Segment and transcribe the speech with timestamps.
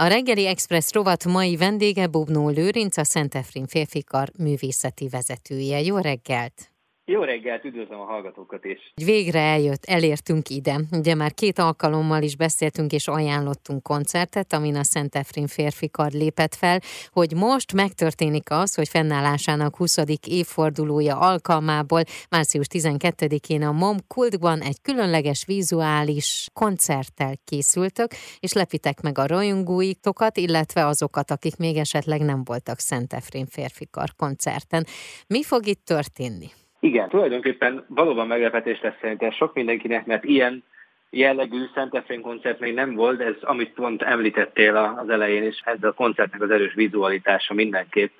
[0.00, 5.80] A reggeli Express rovat mai vendége Bubnó Lőrinc, a Szentefrin férfikar művészeti vezetője.
[5.80, 6.69] Jó reggelt!
[7.12, 8.92] Jó reggelt, üdvözlöm a hallgatókat is.
[9.04, 10.80] Végre eljött, elértünk ide.
[10.90, 16.12] Ugye már két alkalommal is beszéltünk és ajánlottunk koncertet, amin a Szent Efrin férfi kard
[16.12, 16.80] lépett fel,
[17.12, 19.96] hogy most megtörténik az, hogy fennállásának 20.
[20.26, 29.18] évfordulója alkalmából március 12-én a MOM Kultban egy különleges vizuális koncerttel készültök, és lepitek meg
[29.18, 34.86] a rajongóitokat, illetve azokat, akik még esetleg nem voltak Szent Efrin férfi kar koncerten.
[35.26, 36.50] Mi fog itt történni?
[36.80, 40.64] Igen, tulajdonképpen valóban meglepetés lesz szerintem sok mindenkinek, mert ilyen
[41.10, 45.92] jellegű Szentefrén koncert még nem volt, ez amit pont említettél az elején is, ez a
[45.92, 48.12] koncertnek az erős vizualitása mindenképp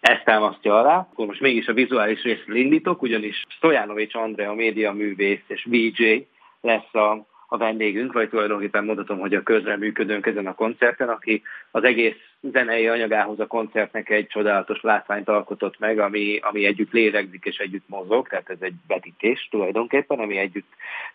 [0.00, 0.96] ezt támasztja alá.
[0.96, 6.26] Akkor most mégis a vizuális részt indítok, ugyanis Stojanovics Andrea, média művész és VJ
[6.60, 11.84] lesz a a vendégünk, vagy tulajdonképpen mondhatom, hogy a közreműködőnk ezen a koncerten, aki az
[11.84, 17.56] egész zenei anyagához a koncertnek egy csodálatos látványt alkotott meg, ami, ami együtt lélegzik és
[17.56, 20.68] együtt mozog, tehát ez egy vetítés tulajdonképpen, ami együtt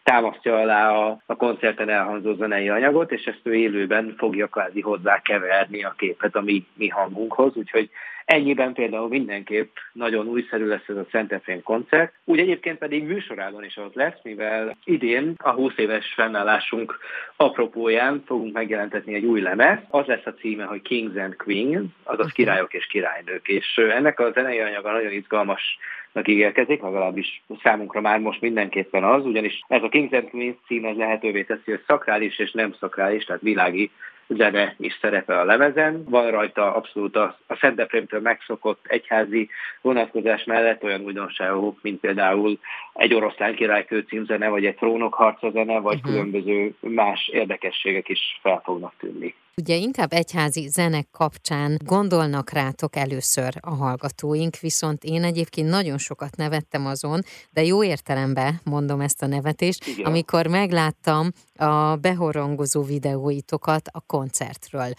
[0.04, 5.22] támasztja alá a, a koncerten elhangzó zenei anyagot, és ezt ő élőben fogja kvázi hozzá
[5.22, 7.90] keverni a képet a mi, mi hangunkhoz, úgyhogy
[8.26, 12.14] Ennyiben például mindenképp nagyon újszerű lesz ez a Szentefrén koncert.
[12.24, 17.00] Úgy egyébként pedig műsorában is ott lesz, mivel idén a 20 éves fennállásunk
[17.36, 19.78] apropóján fogunk megjelentetni egy új lemez.
[19.90, 23.48] Az lesz a címe, hogy Kings and Queens, azaz királyok és királynők.
[23.48, 25.78] És ennek a zenei anyaga nagyon izgalmas
[26.24, 30.96] ígérkezik, legalábbis számunkra már most mindenképpen az, ugyanis ez a Kings and Queens cím ez
[30.96, 33.92] lehetővé teszi, hogy szakrális és nem szakrális, tehát világi
[34.36, 36.04] zene is szerepel a lemezen.
[36.10, 39.50] Van rajta abszolút a, a Szenteprémtől megszokott egyházi
[39.82, 42.60] vonatkozás mellett olyan újdonságok, mint például
[42.94, 46.12] egy oroszlán királykő címzene, vagy egy trónok harca zene, vagy uh-huh.
[46.12, 49.36] különböző más érdekességek is fel fognak tűnni.
[49.62, 56.36] Ugye inkább egyházi zenek kapcsán gondolnak rátok először a hallgatóink, viszont én egyébként nagyon sokat
[56.36, 60.06] nevettem azon, de jó értelemben mondom ezt a nevetést, Igen.
[60.06, 64.94] amikor megláttam a behorongozó videóitokat a koncertről.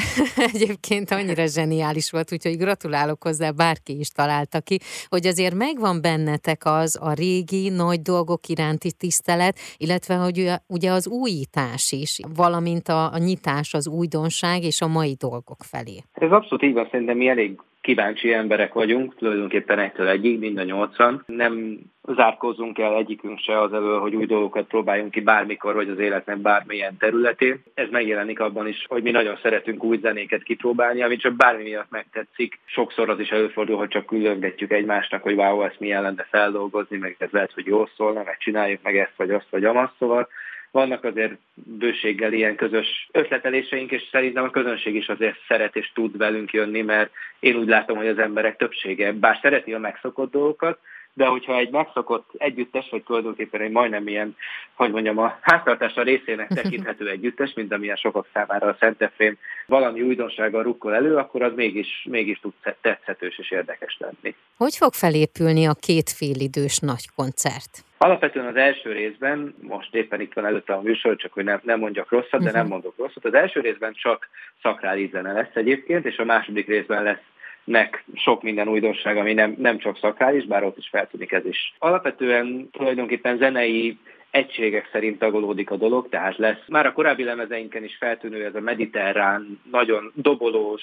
[0.52, 6.64] egyébként annyira zseniális volt, úgyhogy gratulálok hozzá, bárki is találta ki, hogy azért megvan bennetek
[6.64, 13.12] az a régi nagy dolgok iránti tisztelet, illetve hogy ugye az újítás is, valamint a,
[13.12, 15.96] a nyitás az újdonság és a mai dolgok felé.
[16.12, 20.62] Ez abszolút így van, szerintem mi elég kíváncsi emberek vagyunk, tulajdonképpen egytől egyig, mind a
[20.62, 21.22] nyolcan.
[21.26, 21.78] Nem
[22.14, 26.38] zárkózunk el egyikünk se az elől, hogy új dolgokat próbáljunk ki bármikor, vagy az életnek
[26.38, 27.62] bármilyen területén.
[27.74, 31.90] Ez megjelenik abban is, hogy mi nagyon szeretünk új zenéket kipróbálni, ami csak bármi miatt
[31.90, 32.58] megtetszik.
[32.64, 37.16] Sokszor az is előfordul, hogy csak különgetjük egymásnak, hogy wow, ezt milyen lenne feldolgozni, meg
[37.18, 39.92] ez lehet, hogy jól szólna, meg csináljuk meg ezt, vagy azt, vagy amazt.
[39.98, 40.28] Szóval
[40.70, 46.16] vannak azért bőséggel ilyen közös ötleteléseink, és szerintem a közönség is azért szeret és tud
[46.16, 50.78] velünk jönni, mert én úgy látom, hogy az emberek többsége, bár szereti a megszokott dolgokat,
[51.18, 54.36] de hogyha egy megszokott együttes, vagy tulajdonképpen egy majdnem ilyen,
[54.74, 60.62] hogy mondjam, a háztartása részének tekinthető együttes, mint amilyen sokak számára a Szentefrém valami újdonsággal
[60.62, 64.34] rukkol elő, akkor az mégis, mégis tud tetszetős és érdekes lenni.
[64.56, 67.84] Hogy fog felépülni a két félidős nagy koncert?
[67.98, 71.78] Alapvetően az első részben, most éppen itt van előtte a műsor, csak hogy nem, nem
[71.78, 72.70] mondjak rosszat, de nem mhm.
[72.70, 73.24] mondok rosszat.
[73.24, 74.28] Az első részben csak
[74.62, 77.22] szakrális zene lesz egyébként, és a második részben lesz
[77.68, 81.74] nek sok minden újdonság, ami nem, nem csak szakrális, bár ott is feltűnik ez is.
[81.78, 83.98] Alapvetően tulajdonképpen zenei
[84.38, 88.60] egységek szerint tagolódik a dolog, tehát lesz már a korábbi lemezeinken is feltűnő ez a
[88.60, 90.82] mediterrán, nagyon dobolós,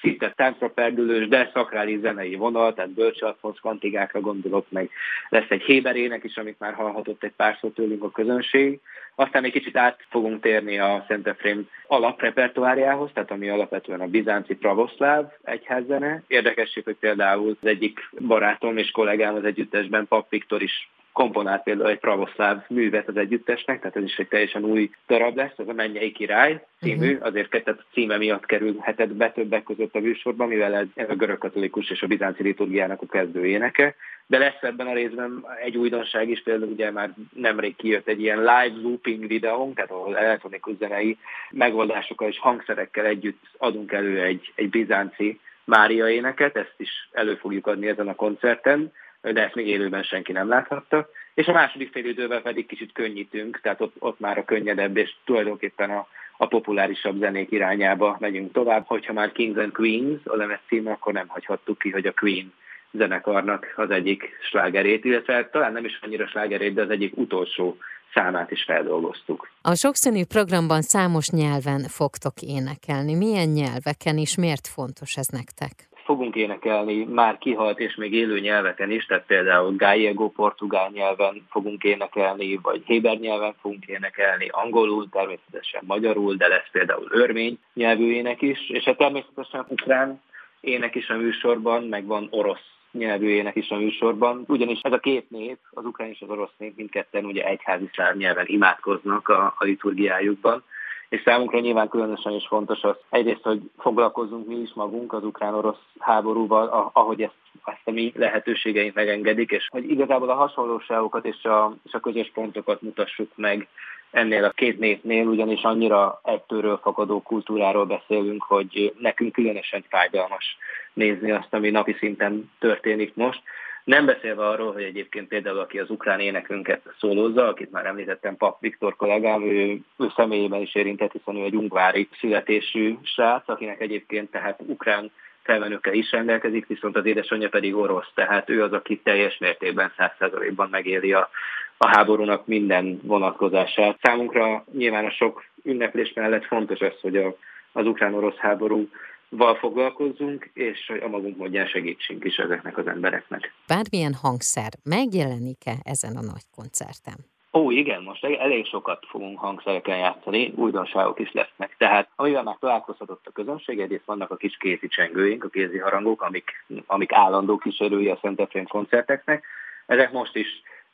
[0.00, 3.18] szinte táncra perdülős, de szakrális zenei vonal, tehát Bölcs
[3.60, 4.90] kantigákra gondolok, meg
[5.28, 8.80] lesz egy héberének is, amit már hallhatott egy párszor tőlünk a közönség.
[9.14, 15.24] Aztán egy kicsit át fogunk térni a Szentefrém alaprepertoáriához, tehát ami alapvetően a bizánci pravoszláv
[15.42, 16.22] egyházzene.
[16.26, 21.90] Érdekesség, hogy például az egyik barátom és kollégám az együttesben, Pap Viktor is komponált például
[21.90, 25.72] egy pravoszláv művet az együttesnek, tehát ez is egy teljesen új darab lesz, ez a
[25.72, 27.26] Mennyei Király című, uh-huh.
[27.26, 31.14] azért tehát a címe miatt kerülhetett be többek között a műsorban, mivel ez, ez a
[31.14, 33.94] görög katolikus és a bizánci liturgiának a kezdő éneke.
[34.26, 38.38] De lesz ebben a részben egy újdonság is, például ugye már nemrég kijött egy ilyen
[38.38, 41.18] live looping videónk, tehát ahol elektronikus zenei
[41.50, 47.66] megoldásokkal és hangszerekkel együtt adunk elő egy, egy bizánci Mária éneket, ezt is elő fogjuk
[47.66, 48.92] adni ezen a koncerten
[49.32, 51.08] de ezt még élőben senki nem láthatta.
[51.34, 55.14] És a második fél idővel pedig kicsit könnyítünk, tehát ott, ott már a könnyedebb és
[55.24, 56.06] tulajdonképpen a,
[56.36, 58.84] a populárisabb zenék irányába megyünk tovább.
[58.86, 62.52] Hogyha már Kings and Queens a lemez cím, akkor nem hagyhattuk ki, hogy a Queen
[62.92, 67.76] zenekarnak az egyik slágerét, illetve talán nem is annyira slágerét, de az egyik utolsó
[68.14, 69.50] számát is feldolgoztuk.
[69.62, 73.14] A sokszínű programban számos nyelven fogtok énekelni.
[73.14, 75.88] Milyen nyelveken és miért fontos ez nektek?
[76.04, 81.82] Fogunk énekelni már kihalt és még élő nyelveken is, tehát például gallego portugál nyelven fogunk
[81.82, 88.42] énekelni, vagy héber nyelven fogunk énekelni, angolul, természetesen magyarul, de lesz például örmény nyelvű ének
[88.42, 90.20] is, és hát természetesen ukrán
[90.60, 94.98] ének is a műsorban, meg van orosz nyelvű ének is a műsorban, ugyanis ez a
[94.98, 99.54] két nép, az ukrán és az orosz nép mindketten ugye egyházi szláv nyelven imádkoznak a,
[99.58, 100.64] a liturgiájukban,
[101.08, 105.82] és számunkra nyilván különösen is fontos az egyrészt, hogy foglalkozzunk mi is magunk az ukrán-orosz
[105.98, 107.34] háborúval, ahogy ezt,
[107.64, 112.30] ezt a mi lehetőségeink megengedik, és hogy igazából a hasonlóságokat és a, és a közös
[112.34, 113.68] pontokat mutassuk meg
[114.10, 120.56] ennél a két népnél, ugyanis annyira egytőről fakadó kultúráról beszélünk, hogy nekünk különösen fájdalmas
[120.92, 123.42] nézni azt, ami napi szinten történik most.
[123.84, 128.60] Nem beszélve arról, hogy egyébként például aki az ukrán énekünket szólózza, akit már említettem, Pap
[128.60, 134.30] Viktor kollégám, ő, ő személyében is érintett, hiszen ő egy ungvári születésű srác, akinek egyébként
[134.30, 135.10] tehát ukrán
[135.42, 140.68] felmenőkkel is rendelkezik, viszont az édesanyja pedig orosz, tehát ő az, aki teljes mértékben, százszerzalékban
[140.70, 141.30] megéli a,
[141.76, 143.98] a háborúnak minden vonatkozását.
[144.02, 147.36] Számunkra nyilván a sok ünneplés mellett fontos az, hogy a,
[147.72, 148.88] az ukrán-orosz háború
[149.36, 153.52] val foglalkozzunk, és hogy a magunk módján segítsünk is ezeknek az embereknek.
[153.66, 157.14] Bármilyen hangszer megjelenik-e ezen a nagy koncerten?
[157.52, 161.74] Ó, igen, most elég sokat fogunk hangszereken játszani, újdonságok is lesznek.
[161.78, 166.22] Tehát amivel már találkozhatott a közönség, egyrészt vannak a kis kézi csengőink, a kézi harangok,
[166.22, 169.44] amik, amik állandó kísérői a Szent Efrén koncerteknek.
[169.86, 170.46] Ezek most is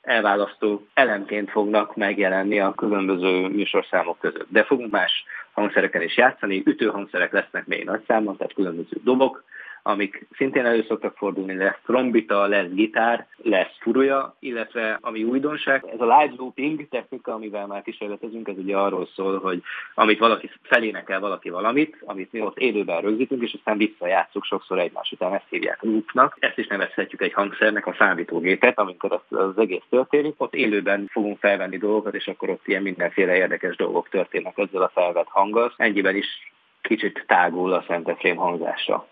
[0.02, 4.46] elválasztó elemként fognak megjelenni a különböző műsorszámok között.
[4.48, 9.44] De fogunk más hangszereken is játszani, ütőhangszerek lesznek még nagy számon, tehát különböző dobok,
[9.82, 16.00] amik szintén elő szoktak fordulni, lesz trombita, lesz gitár, lesz furuja, illetve ami újdonság, ez
[16.00, 19.62] a live looping technika, amivel már kísérletezünk, ez ugye arról szól, hogy
[19.94, 25.12] amit valaki felénekel valaki valamit, amit mi ott élőben rögzítünk, és aztán visszajátszunk sokszor egymás
[25.12, 26.36] után, ezt hívják loopnak.
[26.38, 30.34] Ezt is nevezhetjük egy hangszernek a számítógépet, amikor az egész történik.
[30.36, 34.90] Ott élőben fogunk felvenni dolgokat, és akkor ott ilyen mindenféle érdekes dolgok történnek ezzel a
[34.94, 35.72] felvett hanggal.
[35.76, 39.08] Ennyiben is kicsit tágul a Szent Efrém hangzása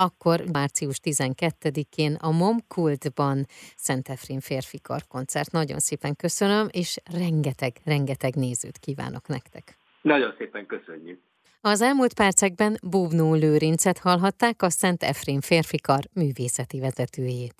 [0.00, 3.46] akkor március 12-én a MOM Kultban
[3.76, 5.52] Szent Efrén férfi koncert.
[5.52, 9.76] Nagyon szépen köszönöm, és rengeteg, rengeteg nézőt kívánok nektek.
[10.02, 11.20] Nagyon szépen köszönjük.
[11.60, 17.54] Az elmúlt percekben Búvnó Lőrincet hallhatták a Szent Efrén férfikar művészeti vezetőjét.